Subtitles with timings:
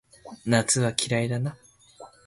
[0.45, 1.29] 夏が嫌い